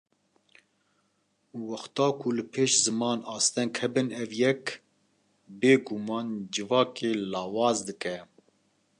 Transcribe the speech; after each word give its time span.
Wexta 1.69 2.05
ku 2.19 2.27
li 2.37 2.43
pêş 2.51 2.71
ziman 2.83 3.19
asteng 3.35 3.73
hebin 3.81 4.09
ev 4.21 4.31
yek, 4.41 4.63
bêguman 5.59 6.27
civakê 6.53 7.11
lawaz 7.31 7.77
dike 7.87 8.15